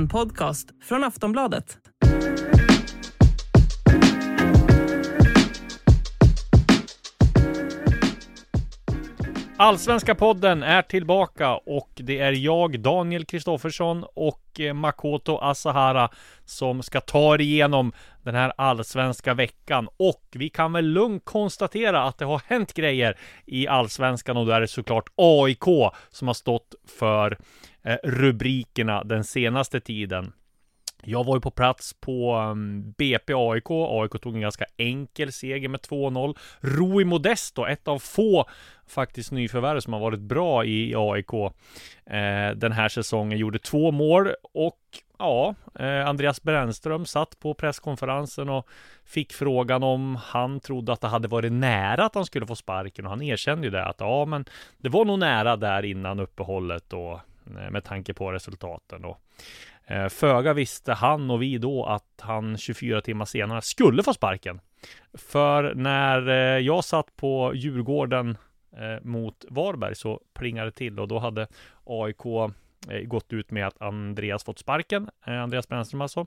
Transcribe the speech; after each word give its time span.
En 0.00 0.08
podcast 0.08 0.68
från 0.82 1.04
Aftonbladet. 1.04 1.78
Allsvenska 9.62 10.14
podden 10.14 10.62
är 10.62 10.82
tillbaka 10.82 11.54
och 11.54 11.90
det 11.94 12.18
är 12.18 12.32
jag, 12.32 12.80
Daniel 12.80 13.24
Kristoffersson 13.24 14.04
och 14.14 14.60
eh, 14.60 14.74
Makoto 14.74 15.38
Asahara 15.38 16.08
som 16.44 16.82
ska 16.82 17.00
ta 17.00 17.34
er 17.34 17.40
igenom 17.40 17.92
den 18.22 18.34
här 18.34 18.52
allsvenska 18.56 19.34
veckan. 19.34 19.88
Och 19.96 20.24
vi 20.32 20.48
kan 20.48 20.72
väl 20.72 20.84
lugnt 20.84 21.24
konstatera 21.24 22.02
att 22.02 22.18
det 22.18 22.24
har 22.24 22.42
hänt 22.46 22.74
grejer 22.74 23.18
i 23.46 23.68
allsvenskan 23.68 24.36
och 24.36 24.46
då 24.46 24.52
är 24.52 24.60
det 24.60 24.68
såklart 24.68 25.08
AIK 25.16 25.64
som 26.10 26.26
har 26.26 26.34
stått 26.34 26.74
för 26.98 27.32
eh, 27.32 27.38
Eh, 27.82 27.96
rubrikerna 28.02 29.04
den 29.04 29.24
senaste 29.24 29.80
tiden. 29.80 30.32
Jag 31.02 31.24
var 31.24 31.36
ju 31.36 31.40
på 31.40 31.50
plats 31.50 31.94
på 32.00 32.32
mm, 32.32 32.92
BP 32.98 33.32
AIK. 33.36 33.70
AIK 33.70 34.22
tog 34.22 34.34
en 34.34 34.40
ganska 34.40 34.64
enkel 34.76 35.32
seger 35.32 35.68
med 35.68 35.80
2-0. 35.80 36.36
Rui 36.60 37.04
Modesto, 37.04 37.66
ett 37.66 37.88
av 37.88 37.98
få 37.98 38.48
faktiskt 38.86 39.32
nyförvärv 39.32 39.80
som 39.80 39.92
har 39.92 40.00
varit 40.00 40.20
bra 40.20 40.64
i 40.64 40.94
AIK 40.96 41.32
eh, 41.34 42.56
den 42.56 42.72
här 42.72 42.88
säsongen, 42.88 43.38
gjorde 43.38 43.58
två 43.58 43.90
mål 43.90 44.30
och 44.54 44.78
ja, 45.18 45.54
eh, 45.78 46.06
Andreas 46.06 46.42
Brännström 46.42 47.06
satt 47.06 47.40
på 47.40 47.54
presskonferensen 47.54 48.48
och 48.48 48.68
fick 49.04 49.32
frågan 49.32 49.82
om 49.82 50.16
han 50.16 50.60
trodde 50.60 50.92
att 50.92 51.00
det 51.00 51.08
hade 51.08 51.28
varit 51.28 51.52
nära 51.52 52.04
att 52.04 52.14
han 52.14 52.26
skulle 52.26 52.46
få 52.46 52.56
sparken 52.56 53.04
och 53.04 53.10
han 53.10 53.22
erkände 53.22 53.66
ju 53.66 53.70
det 53.70 53.84
att 53.84 54.00
ja, 54.00 54.24
men 54.24 54.44
det 54.78 54.88
var 54.88 55.04
nog 55.04 55.18
nära 55.18 55.56
där 55.56 55.84
innan 55.84 56.20
uppehållet 56.20 56.92
och 56.92 57.20
Eh, 57.56 57.70
med 57.70 57.84
tanke 57.84 58.14
på 58.14 58.32
resultaten 58.32 59.02
då. 59.02 59.18
Eh, 59.86 60.08
föga 60.08 60.52
visste 60.52 60.92
han 60.92 61.30
och 61.30 61.42
vi 61.42 61.58
då 61.58 61.84
att 61.84 62.20
han 62.20 62.56
24 62.56 63.00
timmar 63.00 63.24
senare 63.24 63.62
skulle 63.62 64.02
få 64.02 64.14
sparken. 64.14 64.60
För 65.14 65.74
när 65.74 66.28
eh, 66.28 66.58
jag 66.58 66.84
satt 66.84 67.16
på 67.16 67.52
Djurgården 67.54 68.36
mot 69.02 69.44
Varberg 69.48 69.94
så 69.94 70.20
plingade 70.34 70.66
det 70.66 70.76
till 70.76 71.00
och 71.00 71.08
då 71.08 71.18
hade 71.18 71.46
AIK 71.84 72.52
gått 73.04 73.32
ut 73.32 73.50
med 73.50 73.66
att 73.66 73.82
Andreas 73.82 74.44
fått 74.44 74.58
sparken, 74.58 75.10
Andreas 75.20 75.68
Brännström 75.68 76.00
alltså, 76.00 76.26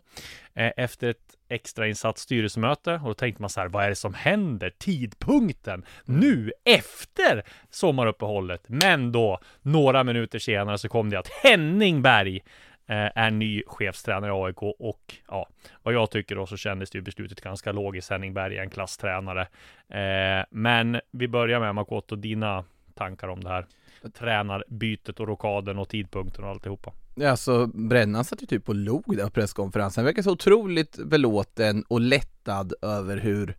efter 0.53 1.09
ett 1.09 1.37
extrainsatt 1.49 2.17
styrelsemöte. 2.17 2.93
Och 2.93 3.07
då 3.07 3.13
tänkte 3.13 3.41
man 3.41 3.49
så 3.49 3.59
här, 3.61 3.67
vad 3.67 3.85
är 3.85 3.89
det 3.89 3.95
som 3.95 4.13
händer? 4.13 4.73
Tidpunkten 4.77 5.85
nu 6.05 6.51
efter 6.63 7.43
sommaruppehållet. 7.69 8.63
Men 8.67 9.11
då, 9.11 9.39
några 9.61 10.03
minuter 10.03 10.39
senare 10.39 10.77
så 10.77 10.89
kom 10.89 11.09
det 11.09 11.19
att 11.19 11.29
Henning 11.43 12.01
Berg 12.01 12.41
Eh, 12.85 13.09
är 13.15 13.31
ny 13.31 13.63
chefstränare 13.67 14.31
i 14.31 14.45
AIK 14.45 14.63
och 14.63 15.15
ja, 15.27 15.47
vad 15.83 15.93
jag 15.93 16.11
tycker 16.11 16.35
då 16.35 16.45
så 16.45 16.57
kändes 16.57 16.89
det 16.89 16.97
ju 16.97 17.01
beslutet 17.01 17.41
ganska 17.41 17.71
logiskt. 17.71 18.09
Henning 18.09 18.33
Berg 18.33 18.57
är 18.57 18.61
en 18.61 18.69
klasstränare. 18.69 19.41
Eh, 19.89 20.45
men 20.49 21.01
vi 21.11 21.27
börjar 21.27 21.59
med 21.59 21.75
Makoto, 21.75 22.15
dina 22.15 22.63
tankar 22.93 23.27
om 23.27 23.43
det 23.43 23.49
här 23.49 23.65
tränarbytet 24.09 25.19
och 25.19 25.27
rokaden 25.27 25.79
och 25.79 25.89
tidpunkten 25.89 26.43
och 26.43 26.49
alltihopa. 26.49 26.93
Ja, 27.15 27.29
alltså 27.29 27.67
Brännan 27.67 28.25
satt 28.25 28.41
ju 28.41 28.45
typ 28.45 28.69
och 28.69 28.75
log 28.75 29.17
där 29.17 29.25
på 29.25 29.31
presskonferensen. 29.31 30.01
Han 30.01 30.05
verkar 30.05 30.21
så 30.21 30.31
otroligt 30.31 30.97
belåten 31.05 31.83
och 31.83 32.01
lättad 32.01 32.73
över 32.81 33.17
hur 33.17 33.57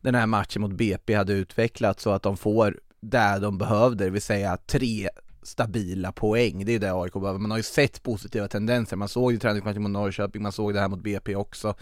den 0.00 0.14
här 0.14 0.26
matchen 0.26 0.62
mot 0.62 0.72
BP 0.72 1.14
hade 1.14 1.32
utvecklats 1.32 2.02
så 2.02 2.10
att 2.10 2.22
de 2.22 2.36
får 2.36 2.80
där 3.00 3.40
de 3.40 3.58
behövde, 3.58 4.04
det 4.04 4.10
vill 4.10 4.22
säga 4.22 4.56
tre 4.56 5.08
stabila 5.42 6.12
poäng. 6.12 6.64
Det 6.64 6.70
är 6.70 6.72
ju 6.72 6.78
det 6.78 6.92
AIK 6.92 7.12
behöver. 7.12 7.38
Man 7.38 7.50
har 7.50 7.58
ju 7.58 7.62
sett 7.62 8.02
positiva 8.02 8.48
tendenser. 8.48 8.96
Man 8.96 9.08
såg 9.08 9.32
ju 9.32 9.38
träningsmatchen 9.38 9.82
mot 9.82 9.90
Norrköping, 9.90 10.42
man 10.42 10.52
såg 10.52 10.74
det 10.74 10.80
här 10.80 10.88
mot 10.88 11.02
BP 11.02 11.36
också. 11.36 11.74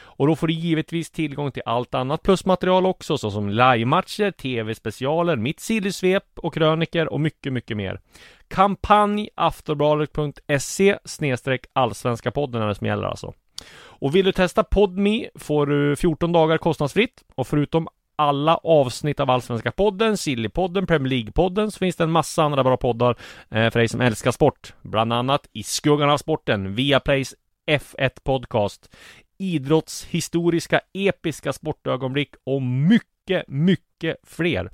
Och 0.00 0.26
då 0.26 0.36
får 0.36 0.46
du 0.46 0.52
givetvis 0.52 1.10
tillgång 1.10 1.52
till 1.52 1.62
allt 1.66 1.94
annat 1.94 2.22
plusmaterial 2.22 2.86
också, 2.86 3.18
såsom 3.18 3.48
livematcher, 3.48 4.30
tv-specialer, 4.30 5.36
mitt 5.36 5.60
sillysvep 5.60 6.24
och 6.36 6.54
kröniker 6.54 7.12
och 7.12 7.20
mycket, 7.20 7.52
mycket 7.52 7.76
mer. 7.76 8.00
Kampanj 8.48 9.28
aftonbladet.se 9.34 10.98
snedstreck 11.04 11.66
allsvenska 11.72 12.30
podden 12.30 12.62
är 12.62 12.68
det 12.68 12.74
som 12.74 12.86
gäller 12.86 13.06
alltså. 13.06 13.32
Och 13.74 14.16
vill 14.16 14.24
du 14.24 14.32
testa 14.32 14.64
PodMe 14.64 15.28
får 15.34 15.66
du 15.66 15.96
14 15.96 16.32
dagar 16.32 16.58
kostnadsfritt 16.58 17.22
och 17.34 17.46
förutom 17.46 17.88
alla 18.16 18.56
avsnitt 18.56 19.20
av 19.20 19.30
Allsvenska 19.30 19.72
podden, 19.72 20.16
Sillypodden, 20.16 20.86
Premier 20.86 21.10
League-podden 21.10 21.70
så 21.70 21.78
finns 21.78 21.96
det 21.96 22.04
en 22.04 22.10
massa 22.10 22.42
andra 22.42 22.64
bra 22.64 22.76
poddar 22.76 23.16
eh, 23.50 23.70
för 23.70 23.78
dig 23.78 23.88
som 23.88 24.00
älskar 24.00 24.30
sport. 24.30 24.74
Bland 24.82 25.12
annat 25.12 25.48
I 25.52 25.62
skuggan 25.62 26.10
av 26.10 26.18
sporten, 26.18 26.74
Viaplays 26.74 27.34
F1 27.66 28.10
Podcast, 28.24 28.96
idrottshistoriska 29.42 30.80
episka 30.92 31.52
sportögonblick 31.52 32.34
och 32.44 32.62
mycket, 32.62 33.48
mycket 33.48 34.16
fler. 34.22 34.70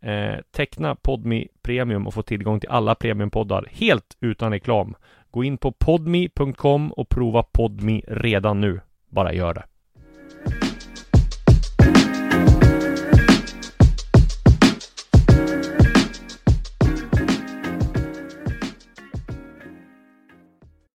Eh, 0.00 0.36
teckna 0.50 0.94
Podmi 0.94 1.48
Premium 1.62 2.06
och 2.06 2.14
få 2.14 2.22
tillgång 2.22 2.60
till 2.60 2.70
alla 2.70 2.94
premiumpoddar 2.94 3.68
helt 3.70 4.16
utan 4.20 4.52
reklam. 4.52 4.94
Gå 5.30 5.44
in 5.44 5.58
på 5.58 5.72
podmi.com 5.72 6.92
och 6.92 7.08
prova 7.08 7.42
Podmi 7.42 8.04
redan 8.08 8.60
nu. 8.60 8.80
Bara 9.10 9.32
gör 9.32 9.54
det. 9.54 9.64